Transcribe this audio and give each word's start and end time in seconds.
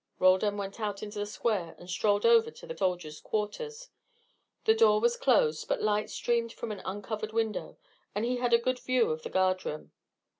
Roldan 0.17 0.57
went 0.57 0.79
out 0.79 1.03
into 1.03 1.19
the 1.19 1.27
square 1.27 1.75
and 1.77 1.87
strolled 1.87 2.25
over 2.25 2.49
to 2.49 2.65
the 2.65 2.75
soldiers' 2.75 3.19
quarters. 3.21 3.89
The 4.65 4.73
door 4.73 4.99
was 4.99 5.15
closed, 5.15 5.67
but 5.67 5.79
light 5.83 6.09
streamed 6.09 6.51
from 6.53 6.71
an 6.71 6.81
uncovered 6.83 7.33
window, 7.33 7.77
and 8.15 8.25
he 8.25 8.37
had 8.37 8.51
a 8.51 8.57
good 8.57 8.79
view 8.79 9.11
of 9.11 9.21
the 9.21 9.29
guard 9.29 9.63
room. 9.63 9.91